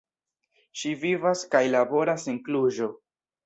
[0.83, 2.93] Ŝi vivas kaj laboras en Kluĵo.